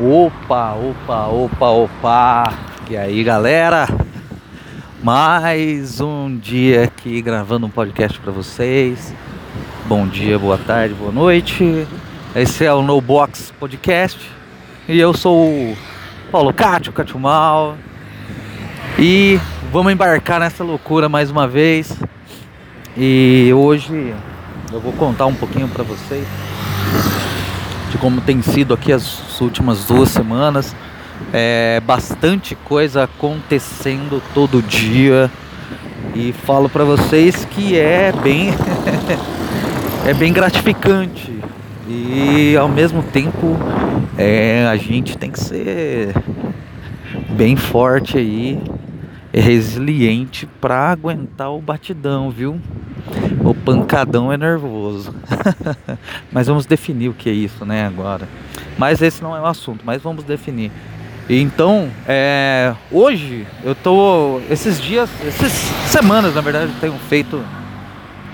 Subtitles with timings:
[0.00, 2.52] Opa, opa, opa, opa.
[2.90, 3.86] E aí, galera?
[5.00, 9.14] Mais um dia aqui gravando um podcast para vocês.
[9.86, 11.86] Bom dia, boa tarde, boa noite.
[12.34, 14.28] Esse é o No Box Podcast.
[14.88, 15.76] E eu sou o
[16.32, 17.76] Paulo Cátio, Cátio Mal.
[18.98, 19.38] E
[19.70, 21.96] vamos embarcar nessa loucura mais uma vez.
[22.96, 24.12] E hoje
[24.72, 26.26] eu vou contar um pouquinho para vocês
[27.94, 30.74] de como tem sido aqui as últimas duas semanas.
[31.32, 35.30] É bastante coisa acontecendo todo dia
[36.12, 38.50] e falo para vocês que é bem
[40.04, 41.32] é bem gratificante
[41.88, 43.56] e ao mesmo tempo
[44.18, 46.12] é, a gente tem que ser
[47.30, 48.60] bem forte aí,
[49.32, 52.60] resiliente para aguentar o batidão, viu?
[53.44, 55.14] O pancadão é nervoso.
[56.32, 58.26] mas vamos definir o que é isso, né, agora.
[58.78, 60.72] Mas esse não é o assunto, mas vamos definir.
[61.28, 64.40] Então, é, hoje eu tô.
[64.50, 65.52] Esses dias, essas
[65.86, 67.42] semanas, na verdade, eu tenho feito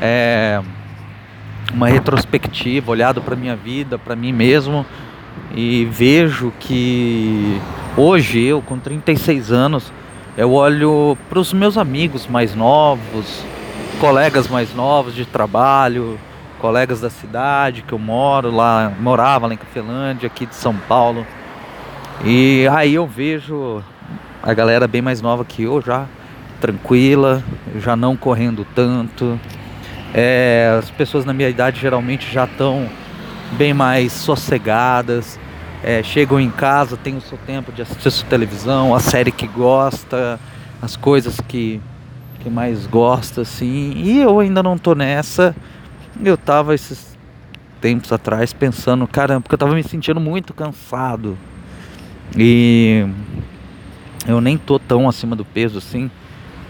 [0.00, 0.60] é,
[1.72, 4.86] uma retrospectiva, olhado para minha vida, para mim mesmo,
[5.54, 7.60] e vejo que
[7.96, 9.92] hoje eu, com 36 anos,
[10.36, 13.44] eu olho para os meus amigos mais novos,
[13.98, 16.18] colegas mais novos de trabalho,
[16.60, 21.26] colegas da cidade que eu moro lá, morava lá em Cafelândia, aqui de São Paulo.
[22.24, 23.82] E aí eu vejo
[24.42, 26.06] a galera bem mais nova que eu já,
[26.60, 27.42] tranquila,
[27.76, 29.38] já não correndo tanto.
[30.14, 32.88] É, as pessoas na minha idade geralmente já estão
[33.52, 35.38] bem mais sossegadas.
[35.82, 39.46] É, chegam em casa, tem o seu tempo de assistir sua televisão, a série que
[39.46, 40.38] gosta,
[40.82, 41.80] as coisas que
[42.40, 43.92] que mais gosta, assim.
[43.96, 45.54] E eu ainda não tô nessa.
[46.22, 47.16] Eu tava esses
[47.80, 51.36] tempos atrás pensando, caramba, porque eu tava me sentindo muito cansado.
[52.36, 53.06] E
[54.26, 56.10] eu nem tô tão acima do peso assim,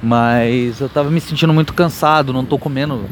[0.03, 3.05] mas eu tava me sentindo muito cansado, não tô comendo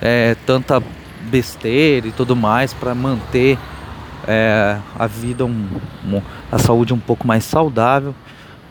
[0.00, 0.82] é, tanta
[1.28, 3.58] besteira e tudo mais para manter
[4.26, 8.14] é, a vida, um, a saúde um pouco mais saudável,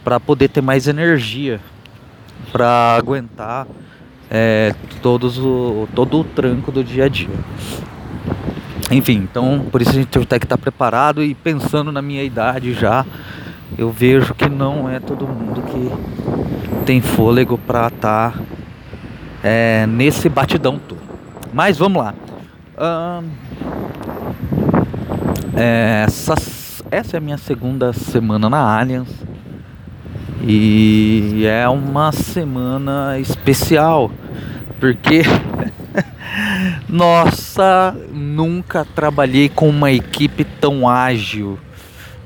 [0.04, 1.60] para poder ter mais energia
[2.52, 3.68] para aguentar
[4.30, 7.30] é, todos o, todo o tranco do dia a dia.
[8.92, 12.74] Enfim, então por isso a gente tem que estar preparado e pensando na minha idade
[12.74, 13.06] já,
[13.78, 18.40] eu vejo que não é todo mundo que tem fôlego para estar tá,
[19.44, 21.02] é, nesse batidão todo.
[21.54, 22.14] Mas vamos lá.
[25.56, 26.36] é, essa,
[26.90, 29.27] essa é a minha segunda semana na Allianz.
[30.42, 34.12] E é uma semana especial,
[34.80, 35.24] porque
[36.88, 41.58] nossa, nunca trabalhei com uma equipe tão ágil.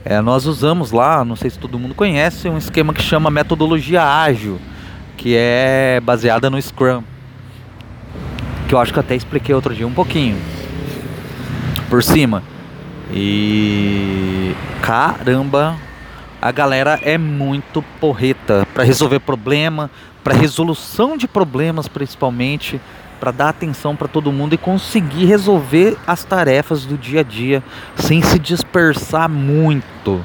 [0.03, 4.03] É, nós usamos lá, não sei se todo mundo conhece, um esquema que chama metodologia
[4.03, 4.59] ágil,
[5.15, 7.03] que é baseada no Scrum.
[8.67, 10.37] Que eu acho que até expliquei outro dia um pouquinho
[11.89, 12.41] por cima.
[13.13, 15.75] E caramba,
[16.41, 19.91] a galera é muito porreta para resolver problema,
[20.23, 22.81] para resolução de problemas principalmente,
[23.19, 27.61] para dar atenção para todo mundo e conseguir resolver as tarefas do dia a dia
[27.95, 30.19] sem se dispersar muito.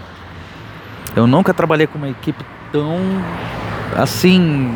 [1.14, 2.98] Eu nunca trabalhei com uma equipe tão
[3.94, 4.74] assim,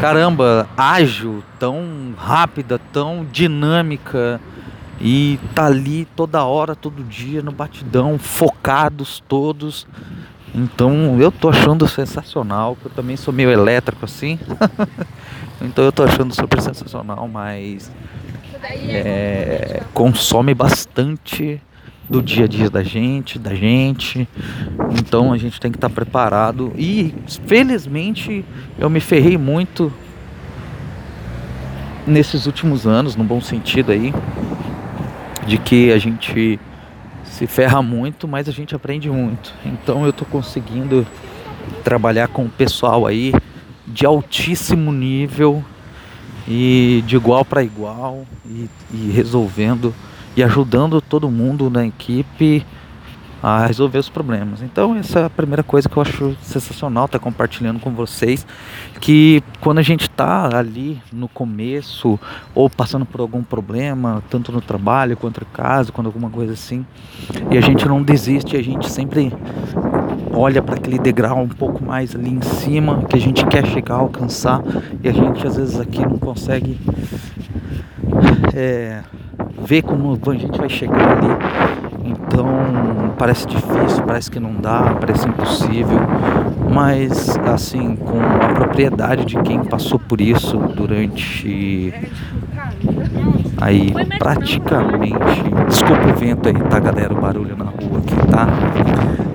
[0.00, 4.40] caramba, ágil, tão rápida, tão dinâmica
[5.00, 9.86] e tá ali toda hora, todo dia no batidão, focados todos
[10.58, 14.38] então eu tô achando sensacional, porque eu também sou meio elétrico assim.
[15.62, 17.90] então eu tô achando super sensacional, mas
[18.88, 21.60] é, consome bastante
[22.08, 24.28] do dia a dia da gente, da gente.
[24.98, 26.72] Então a gente tem que estar tá preparado.
[26.76, 27.14] E
[27.46, 28.44] felizmente
[28.78, 29.92] eu me ferrei muito
[32.06, 34.12] nesses últimos anos, no bom sentido aí,
[35.46, 36.58] de que a gente
[37.30, 39.52] se ferra muito, mas a gente aprende muito.
[39.64, 41.06] Então eu estou conseguindo
[41.84, 43.32] trabalhar com o pessoal aí
[43.86, 45.64] de altíssimo nível
[46.46, 49.94] e de igual para igual e, e resolvendo
[50.36, 52.64] e ajudando todo mundo na equipe
[53.42, 54.62] a resolver os problemas.
[54.62, 58.46] Então essa é a primeira coisa que eu acho sensacional estar tá compartilhando com vocês,
[59.00, 62.18] que quando a gente está ali no começo
[62.54, 66.84] ou passando por algum problema, tanto no trabalho quanto em casa, quando alguma coisa assim,
[67.50, 69.32] e a gente não desiste, a gente sempre
[70.32, 73.96] olha para aquele degrau um pouco mais ali em cima que a gente quer chegar
[73.96, 74.62] alcançar
[75.02, 76.78] e a gente às vezes aqui não consegue
[78.54, 79.02] é,
[79.66, 85.28] ver como a gente vai chegar ali Então parece difícil, parece que não dá, parece
[85.28, 86.00] impossível,
[86.70, 91.92] mas assim, com a propriedade de quem passou por isso durante
[93.60, 95.44] aí praticamente.
[95.68, 97.12] Desculpa o vento aí, tá galera?
[97.12, 98.46] O barulho na rua aqui, tá?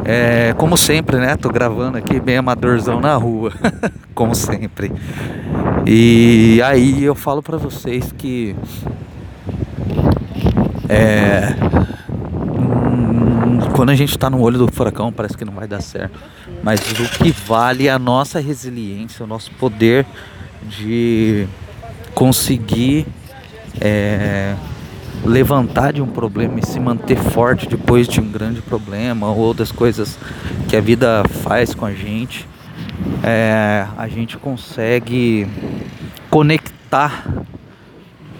[0.05, 1.35] É, como sempre, né?
[1.35, 3.51] Tô gravando aqui bem amadorzão na rua,
[4.15, 4.91] como sempre.
[5.85, 8.55] E aí eu falo para vocês que
[10.89, 11.55] é,
[13.73, 16.17] quando a gente tá no olho do furacão parece que não vai dar certo.
[16.63, 20.05] Mas o que vale é a nossa resiliência, o nosso poder
[20.69, 21.47] de
[22.13, 23.05] conseguir
[23.81, 24.55] é,
[25.25, 29.71] levantar de um problema e se manter forte depois de um grande problema ou das
[29.71, 30.17] coisas
[30.69, 32.47] que a vida faz com a gente,
[33.23, 35.47] é, a gente consegue
[36.29, 37.25] conectar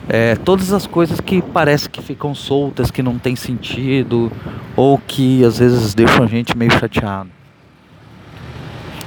[0.10, 4.32] é, todas as coisas que parece que ficam soltas, que não tem sentido
[4.76, 7.30] ou que às vezes deixam a gente meio chateado.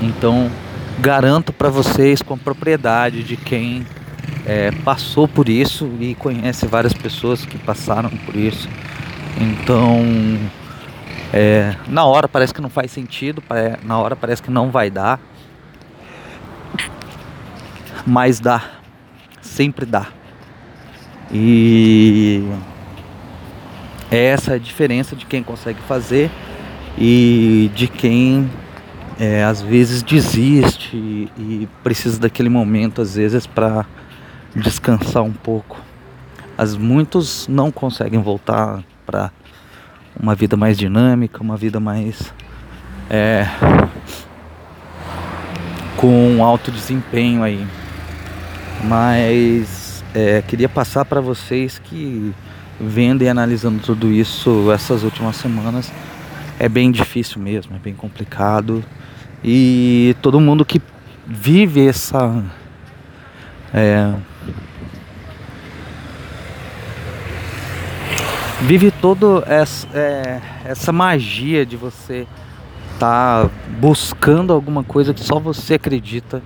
[0.00, 0.50] Então,
[0.98, 3.87] garanto para vocês com propriedade de quem
[4.46, 8.69] é, passou por isso e conhece várias pessoas que passaram por isso.
[9.38, 10.02] Então,
[11.32, 13.43] é, na hora parece que não faz sentido,
[13.82, 15.20] na hora parece que não vai dar,
[18.06, 18.62] mas dá,
[19.43, 20.16] sempre dá.
[21.32, 22.44] E
[24.11, 26.31] essa é a diferença de quem consegue fazer
[26.96, 28.49] e de quem
[29.19, 30.96] é, às vezes desiste
[31.37, 33.84] e precisa daquele momento às vezes para
[34.55, 35.76] descansar um pouco.
[36.56, 39.31] As muitos não conseguem voltar para
[40.19, 42.32] uma vida mais dinâmica, uma vida mais
[43.11, 43.46] é,
[45.96, 47.67] com alto desempenho aí.
[48.84, 49.86] Mas
[50.17, 52.33] é, queria passar para vocês que
[52.81, 55.93] vendo e analisando tudo isso essas últimas semanas
[56.59, 58.83] é bem difícil mesmo, é bem complicado
[59.45, 60.81] e todo mundo que
[61.27, 62.43] vive essa
[63.75, 64.15] é,
[68.63, 72.27] vive toda essa, é, essa magia de você
[72.95, 76.43] estar tá buscando alguma coisa que só você acredita.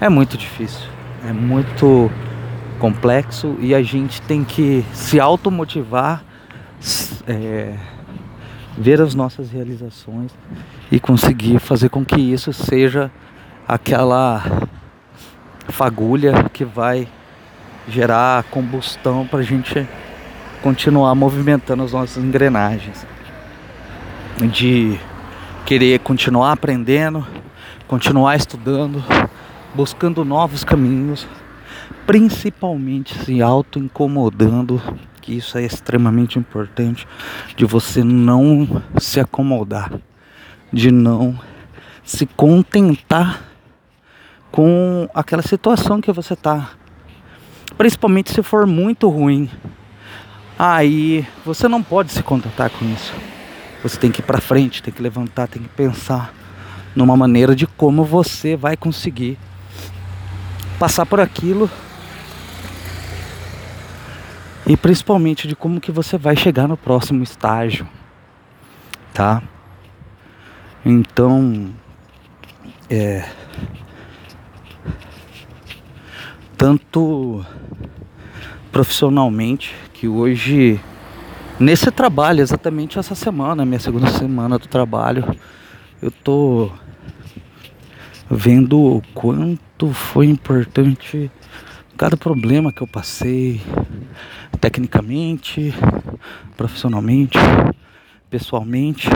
[0.00, 0.88] É muito difícil,
[1.24, 2.10] é muito
[2.82, 6.24] complexo e a gente tem que se automotivar,
[7.28, 7.76] é,
[8.76, 10.32] ver as nossas realizações
[10.90, 13.08] e conseguir fazer com que isso seja
[13.68, 14.42] aquela
[15.68, 17.06] fagulha que vai
[17.86, 19.86] gerar combustão para a gente
[20.60, 23.06] continuar movimentando as nossas engrenagens.
[24.50, 24.98] De
[25.64, 27.24] querer continuar aprendendo,
[27.86, 29.04] continuar estudando,
[29.72, 31.28] buscando novos caminhos,
[32.06, 34.82] principalmente se auto-incomodando,
[35.20, 37.06] que isso é extremamente importante,
[37.56, 39.92] de você não se acomodar,
[40.72, 41.38] de não
[42.04, 43.42] se contentar
[44.50, 46.70] com aquela situação que você está.
[47.78, 49.48] Principalmente se for muito ruim.
[50.58, 53.14] Aí você não pode se contentar com isso.
[53.82, 56.34] Você tem que ir para frente, tem que levantar, tem que pensar
[56.94, 59.38] numa maneira de como você vai conseguir
[60.78, 61.70] passar por aquilo
[64.72, 67.86] e principalmente de como que você vai chegar no próximo estágio,
[69.12, 69.42] tá?
[70.82, 71.68] Então,
[72.88, 73.22] é
[76.56, 77.44] tanto
[78.70, 80.80] profissionalmente que hoje
[81.60, 85.36] nesse trabalho exatamente essa semana, minha segunda semana do trabalho,
[86.00, 86.72] eu tô
[88.30, 91.30] vendo o quanto foi importante
[92.02, 93.62] cada problema que eu passei
[94.60, 95.72] tecnicamente,
[96.56, 97.38] profissionalmente,
[98.28, 99.08] pessoalmente,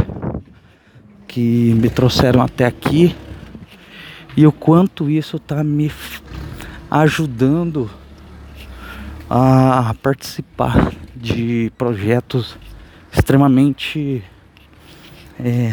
[1.26, 3.12] que me trouxeram até aqui
[4.36, 5.90] e o quanto isso tá me
[6.88, 7.90] ajudando
[9.28, 12.56] a participar de projetos
[13.12, 14.22] extremamente
[15.40, 15.72] é,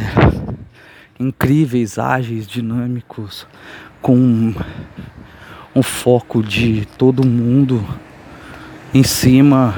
[1.19, 3.45] incríveis, ágeis, dinâmicos,
[4.01, 4.55] com
[5.75, 7.83] um foco de todo mundo
[8.93, 9.75] em cima.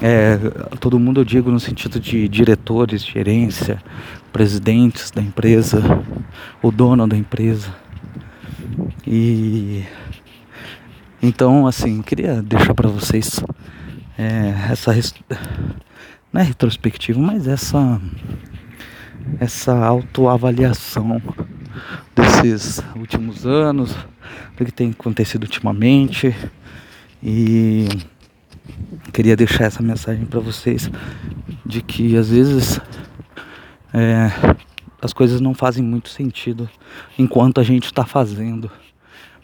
[0.00, 0.36] É,
[0.80, 3.82] todo mundo eu digo no sentido de diretores, gerência,
[4.32, 5.80] presidentes da empresa,
[6.62, 7.74] o dono da empresa.
[9.06, 9.84] E
[11.22, 13.40] então, assim, queria deixar para vocês
[14.18, 14.92] é, essa
[16.32, 18.00] não é retrospectiva, mas essa
[19.40, 21.22] essa autoavaliação
[22.96, 23.94] últimos anos,
[24.56, 26.34] do que tem acontecido ultimamente
[27.22, 27.88] e
[29.12, 30.90] queria deixar essa mensagem para vocês
[31.64, 32.80] de que às vezes
[33.92, 34.30] é,
[35.00, 36.68] as coisas não fazem muito sentido
[37.18, 38.70] enquanto a gente está fazendo.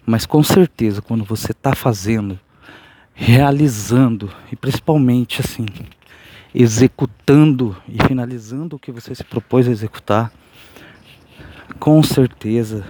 [0.04, 2.38] Mas com certeza, quando você está fazendo,
[3.14, 5.66] realizando e principalmente assim,
[6.54, 10.32] executando e finalizando o que você se propôs a executar,
[11.78, 12.84] com certeza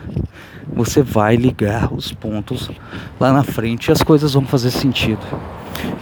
[0.73, 2.71] você vai ligar os pontos
[3.19, 5.21] lá na frente e as coisas vão fazer sentido.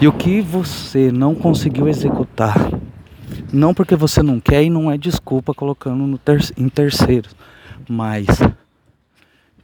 [0.01, 2.71] E o que você não conseguiu executar,
[3.53, 7.35] não porque você não quer e não é desculpa colocando no ter em terceiros,
[7.89, 8.27] mas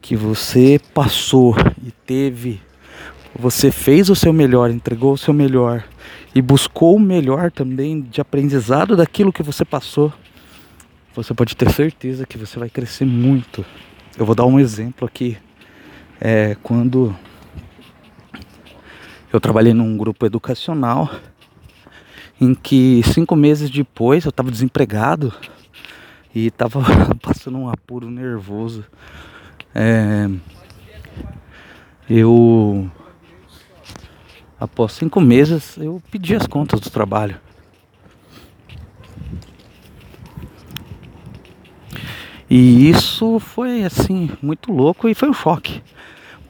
[0.01, 2.61] que você passou e teve,
[3.39, 5.85] você fez o seu melhor, entregou o seu melhor
[6.35, 10.13] e buscou o melhor também de aprendizado daquilo que você passou,
[11.15, 13.65] você pode ter certeza que você vai crescer muito.
[14.19, 15.39] Eu vou dar um exemplo aqui.
[16.21, 17.15] É, quando
[19.33, 21.11] eu trabalhei num grupo educacional
[22.41, 25.33] em que cinco meses depois eu estava desempregado
[26.35, 26.83] e estava
[27.23, 28.85] passando um apuro nervoso.
[29.73, 30.29] É,
[32.11, 32.91] eu
[34.59, 37.44] após cinco meses eu pedi as contas do trabalho.
[42.49, 45.83] E isso foi assim muito louco e foi um choque.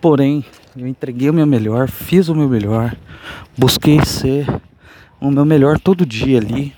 [0.00, 0.44] Porém,
[0.76, 2.94] eu entreguei o meu melhor, fiz o meu melhor,
[3.56, 4.46] busquei ser
[5.20, 6.74] o meu melhor todo dia ali.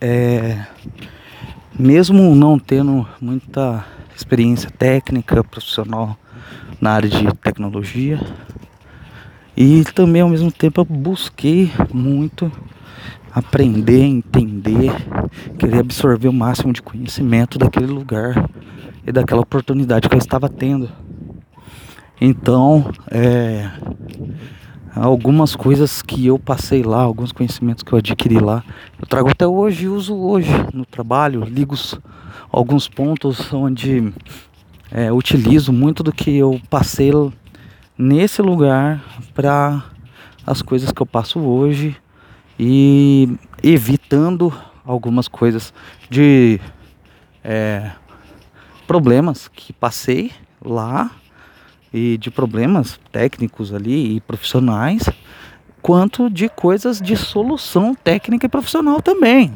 [0.00, 0.64] É,
[1.78, 3.84] mesmo não tendo muita
[4.16, 6.16] experiência técnica, profissional
[6.80, 8.18] na área de tecnologia.
[9.56, 12.50] E também ao mesmo tempo eu busquei muito
[13.36, 14.90] aprender, entender,
[15.58, 18.48] querer absorver o máximo de conhecimento daquele lugar
[19.06, 20.88] e daquela oportunidade que eu estava tendo.
[22.18, 23.70] Então, é,
[24.94, 28.64] algumas coisas que eu passei lá, alguns conhecimentos que eu adquiri lá,
[28.98, 31.74] eu trago até hoje e uso hoje no trabalho, ligo
[32.50, 34.14] alguns pontos onde
[34.90, 37.12] é, utilizo muito do que eu passei
[37.98, 39.84] nesse lugar para
[40.46, 41.94] as coisas que eu passo hoje
[42.58, 43.28] e
[43.62, 44.52] evitando
[44.84, 45.72] algumas coisas
[46.08, 46.60] de
[47.42, 47.90] é,
[48.86, 50.30] problemas que passei
[50.64, 51.10] lá
[51.92, 55.08] e de problemas técnicos ali e profissionais,
[55.80, 59.54] quanto de coisas de solução técnica e profissional também.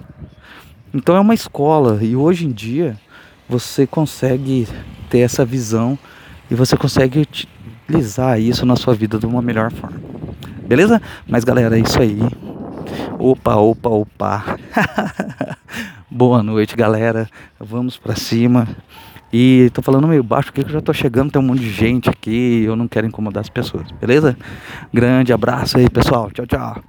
[0.93, 2.97] Então é uma escola e hoje em dia
[3.49, 4.67] você consegue
[5.09, 5.99] ter essa visão
[6.51, 7.27] e você consegue
[7.89, 10.01] utilizar isso na sua vida de uma melhor forma.
[10.67, 11.01] Beleza?
[11.27, 12.21] Mas galera, é isso aí.
[13.23, 14.57] Opa, opa, opa.
[16.11, 17.29] Boa noite, galera.
[17.59, 18.67] Vamos para cima.
[19.31, 22.09] E tô falando meio baixo porque eu já tô chegando, tem um monte de gente
[22.09, 24.37] aqui eu não quero incomodar as pessoas, beleza?
[24.93, 26.31] Grande abraço aí, pessoal.
[26.31, 26.83] Tchau, tchau.